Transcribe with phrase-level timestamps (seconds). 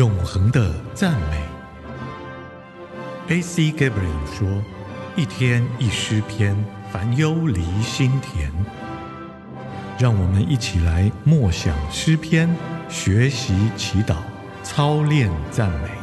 [0.00, 1.36] 永恒的赞美。
[3.28, 3.64] A.C.
[3.70, 4.48] Gabriel 说
[5.14, 6.56] ：“一天一诗篇，
[6.90, 8.50] 烦忧离心田。”
[10.00, 12.48] 让我们一起来默想诗篇，
[12.88, 14.16] 学习祈祷，
[14.62, 15.99] 操练赞美。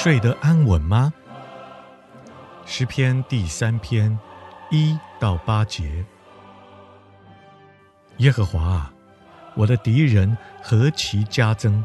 [0.00, 1.12] 睡得安稳吗？
[2.64, 4.16] 诗篇第三篇
[4.70, 6.04] 一到八节。
[8.18, 8.94] 耶和华啊，
[9.56, 11.82] 我的敌人何其加增！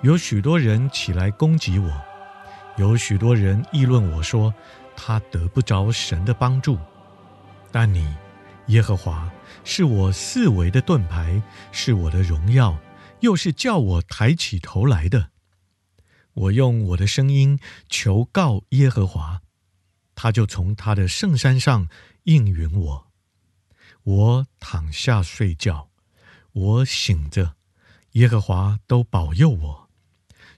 [0.00, 1.92] 有许多人起来攻击我，
[2.78, 4.54] 有许多人议论我说，
[4.96, 6.78] 他得不着神的帮助。
[7.70, 8.10] 但你，
[8.68, 9.30] 耶和华，
[9.64, 12.78] 是我四围的盾牌，是我的荣耀，
[13.20, 15.33] 又是叫我抬起头来的。
[16.34, 19.40] 我用我的声音求告耶和华，
[20.14, 21.88] 他就从他的圣山上
[22.24, 23.06] 应允我。
[24.02, 25.88] 我躺下睡觉，
[26.52, 27.56] 我醒着，
[28.12, 29.90] 耶和华都保佑我。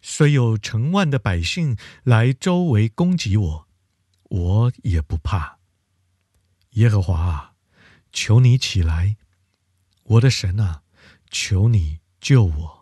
[0.02, 3.68] 虽有成万的百姓来周围攻击我，
[4.24, 5.58] 我也不怕。
[6.70, 7.52] 耶和华啊，
[8.12, 9.16] 求你起来，
[10.02, 10.82] 我的神啊，
[11.30, 12.75] 求你救我，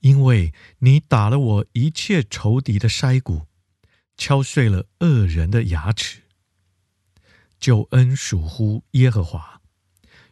[0.00, 3.46] 因为你打了我一切仇敌的腮骨，
[4.16, 6.22] 敲碎了恶人的牙齿。
[7.58, 9.60] 救恩属乎耶和华。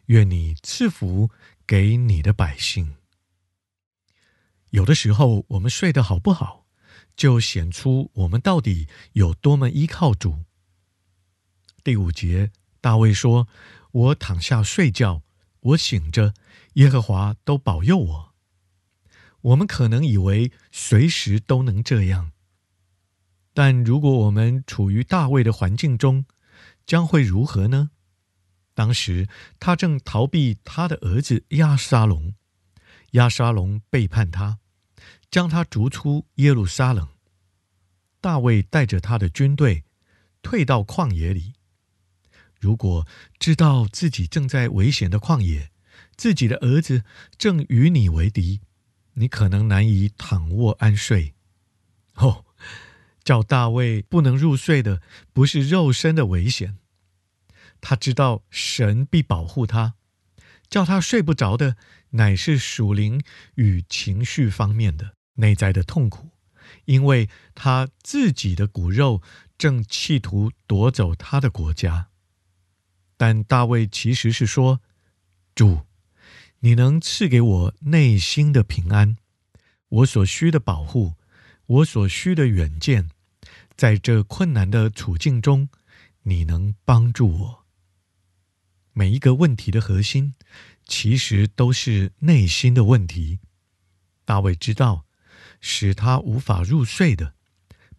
[0.06, 1.30] 愿你赐福
[1.66, 2.94] 给你的百姓。
[4.70, 6.66] 有的时候，我们睡得好不好，
[7.16, 10.44] 就显出我们到底有多么依靠主。
[11.82, 13.48] 第五节，大卫说
[13.90, 15.22] ：“我躺下睡觉，
[15.60, 16.34] 我醒着，
[16.74, 18.34] 耶和华都保佑我。”
[19.46, 22.32] 我们可能以为随时都能这样，
[23.54, 26.24] 但如果我们处于大卫的环境中，
[26.84, 27.90] 将会如何呢？
[28.74, 29.28] 当时
[29.60, 32.34] 他正逃避他的儿子押沙龙，
[33.12, 34.58] 押沙龙背叛他，
[35.30, 37.08] 将他逐出耶路撒冷。
[38.20, 39.84] 大卫带着他的军队
[40.42, 41.52] 退到旷野里。
[42.58, 43.06] 如果
[43.38, 45.70] 知道自己正在危险的旷野，
[46.16, 47.04] 自己的儿子
[47.38, 48.60] 正与你为敌，
[49.16, 51.34] 你可能难以躺卧安睡。
[52.14, 52.44] 哦，
[53.22, 56.78] 叫大卫不能入睡的，不是肉身的危险。
[57.80, 59.94] 他知道神必保护他，
[60.68, 61.76] 叫他睡不着的，
[62.10, 63.22] 乃是属灵
[63.56, 66.30] 与情绪方面的内在的痛苦，
[66.86, 69.22] 因为他自己的骨肉
[69.58, 72.08] 正企图夺走他的国家。
[73.16, 74.80] 但大卫其实是说
[75.54, 75.85] ：“主，
[76.66, 79.16] 你能赐给我内心的平安，
[79.88, 81.14] 我所需的保护，
[81.66, 83.08] 我所需的远见，
[83.76, 85.68] 在这困难的处境中，
[86.24, 87.66] 你能帮助我。”
[88.92, 90.34] 每一个问题的核心，
[90.84, 93.38] 其实都是内心的问题。
[94.24, 95.06] 大卫知道，
[95.60, 97.34] 使他无法入睡的，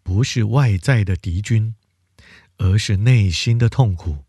[0.03, 1.73] 不是外在的敌军，
[2.57, 4.25] 而是内心的痛苦。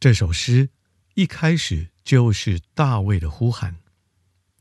[0.00, 0.70] 这首诗
[1.14, 3.76] 一开始就是大卫的呼喊。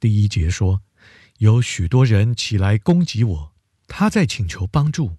[0.02, 0.82] 第一节说
[1.40, 3.54] ：“有许多人起来攻击我，
[3.88, 5.16] 他在请求帮助。”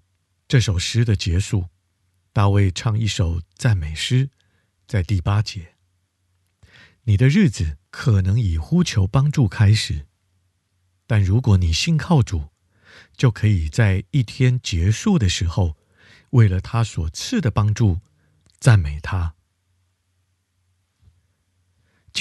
[0.47, 1.69] 这首诗的结束，
[2.31, 4.29] 大卫唱一首赞美诗。
[4.85, 5.73] 在第八节，
[7.05, 10.05] 你的日子可能以呼求帮助开始，
[11.07, 12.49] 但如果你信靠主，
[13.17, 15.75] 就可以在一天结束的时候，
[16.29, 18.01] 为了他所赐的帮助，
[18.59, 19.33] 赞美他。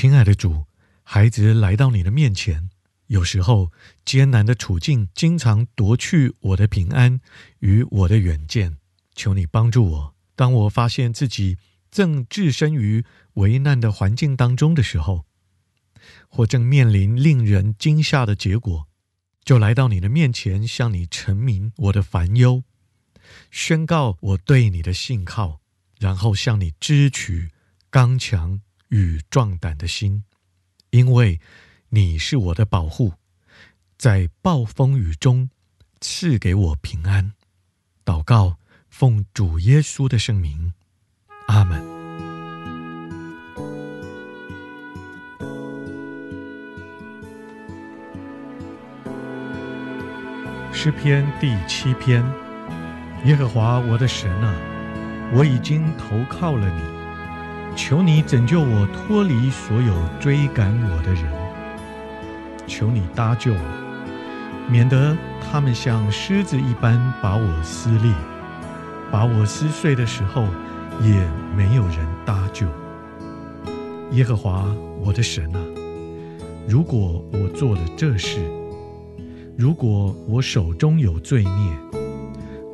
[0.01, 0.65] 亲爱的主，
[1.03, 2.71] 孩子来到你的面前，
[3.09, 3.73] 有时候
[4.05, 7.21] 艰难的处境经常夺去我的平安
[7.59, 8.77] 与我的远见，
[9.17, 10.15] 求你帮助我。
[10.37, 11.59] 当我发现自己，
[11.91, 15.25] 正置身于危难的环境当中的时候，
[16.29, 18.87] 或正面临令人惊吓的结果，
[19.43, 22.63] 就来到你的面前，向你陈明我的烦忧，
[23.51, 25.61] 宣告我对你的信靠，
[25.99, 27.51] 然后向你支取
[27.91, 30.25] 刚强与壮胆的心，
[30.91, 31.41] 因为
[31.91, 33.15] 你是我的保护，
[33.97, 35.51] 在暴风雨中
[36.01, 37.33] 赐给我平安。
[38.05, 38.57] 祷告，
[38.89, 40.73] 奉主耶稣的圣名。
[41.49, 41.83] 阿门。
[50.73, 52.25] 诗篇第七篇，
[53.25, 54.55] 耶和华我的神啊，
[55.35, 56.98] 我已经投靠了你，
[57.79, 61.33] 求你拯救我脱离所有追赶我的人，
[62.67, 68.13] 求你搭救我，免得他们像狮子一般把我撕裂，
[69.13, 70.43] 把我撕碎的时候，
[71.01, 71.25] 也
[71.57, 72.67] 没有人搭救。
[74.11, 74.65] 耶和华
[75.01, 75.61] 我的神啊，
[76.69, 78.41] 如果我做了这事，
[79.57, 81.79] 如果我手中有罪孽，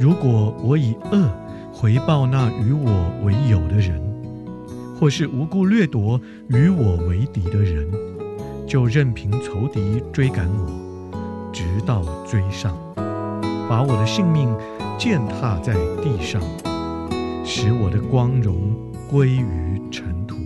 [0.00, 1.30] 如果我以恶
[1.74, 4.02] 回报那与我为友的人，
[4.94, 7.86] 或是无故掠夺与我为敌的人，
[8.66, 12.76] 就任凭仇敌追赶我，直到追上，
[13.68, 14.48] 把我的性命
[14.98, 16.40] 践踏在地上，
[17.44, 18.74] 使我的光荣
[19.10, 20.43] 归于尘土。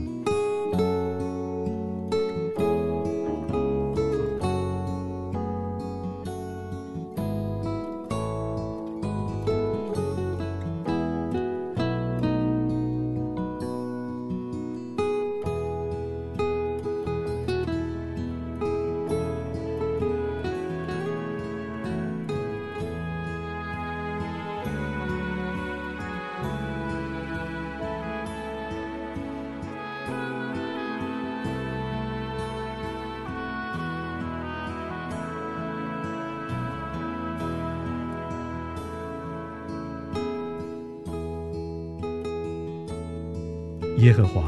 [43.99, 44.45] 耶和华，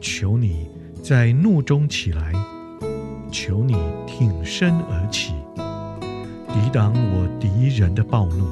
[0.00, 0.68] 求你
[1.02, 2.32] 在怒中起来，
[3.32, 3.76] 求你
[4.06, 5.32] 挺身而起，
[6.46, 8.46] 抵挡我敌人的暴怒。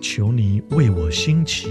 [0.00, 1.68] 求你为我兴起，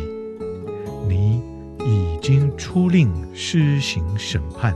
[1.08, 1.42] 你
[1.86, 4.76] 已经出令施行审判。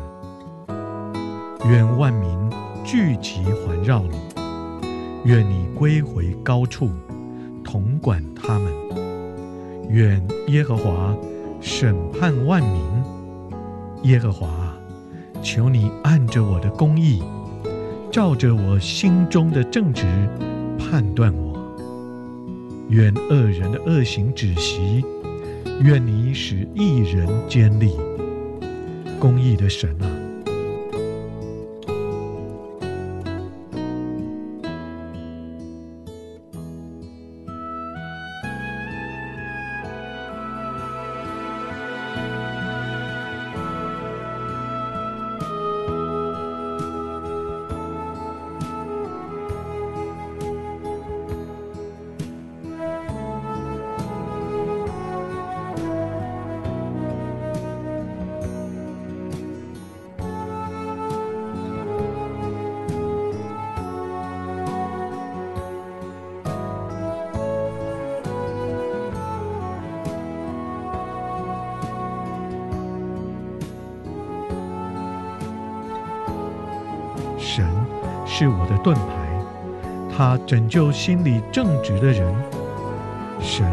[1.70, 2.30] 愿万民
[2.86, 4.18] 聚集环绕你，
[5.26, 6.92] 愿你归回高处，
[7.62, 8.74] 统管他们。
[9.90, 11.14] 愿耶和华。
[11.60, 12.82] 审判万民，
[14.04, 14.74] 耶和华，
[15.42, 17.22] 求你按着我的公义，
[18.12, 20.06] 照着我心中的正直
[20.78, 21.58] 判断我。
[22.90, 25.04] 愿恶人的恶行止息，
[25.82, 27.92] 愿你使义人坚立。
[29.20, 30.08] 公义的神啊！
[77.48, 77.66] 神
[78.26, 79.04] 是我的盾牌，
[80.14, 82.36] 他拯救心里正直的人。
[83.40, 83.66] 神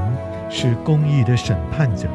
[0.48, 2.06] 是公义的审判者，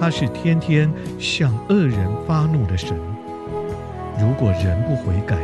[0.00, 2.98] 他是天天向恶人发怒的神。
[4.18, 5.36] 如果人不悔改，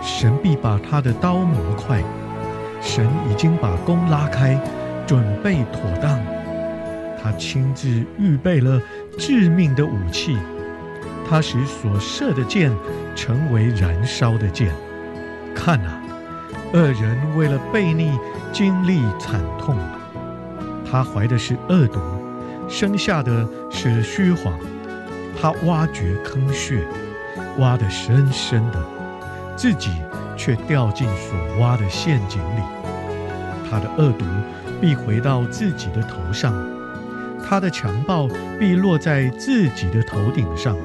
[0.00, 2.00] 神必把他的刀磨快。
[2.80, 4.56] 神已经把弓拉开，
[5.04, 6.16] 准备妥当，
[7.20, 8.80] 他亲自预备了
[9.18, 10.38] 致命的武器。
[11.28, 12.72] 他使所射的箭
[13.18, 14.72] 成为燃烧的剑。
[15.52, 16.00] 看啊，
[16.72, 18.16] 恶人为了悖逆
[18.52, 19.76] 经历惨痛。
[20.88, 21.98] 他怀的是恶毒，
[22.68, 24.56] 生下的是虚谎。
[25.40, 26.86] 他挖掘坑穴，
[27.58, 28.80] 挖得深深的，
[29.56, 29.90] 自己
[30.36, 32.62] 却掉进所挖的陷阱里。
[33.68, 34.24] 他的恶毒
[34.80, 36.54] 必回到自己的头上，
[37.44, 38.28] 他的强暴
[38.60, 40.76] 必落在自己的头顶上。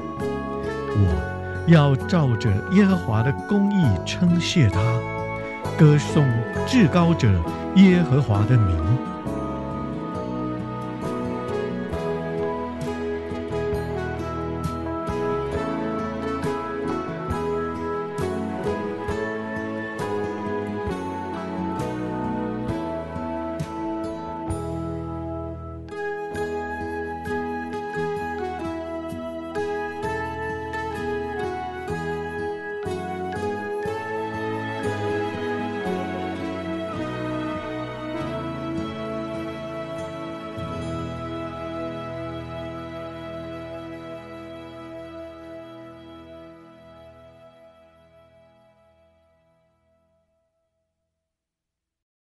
[0.96, 1.33] 我
[1.66, 4.80] 要照着耶和华的公义称谢他，
[5.78, 6.26] 歌颂
[6.66, 7.28] 至高者
[7.76, 8.76] 耶和华的名。